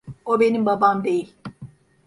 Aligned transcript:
O 0.25 0.39
benim 0.39 0.65
babam 0.65 1.03
değil. 1.03 1.33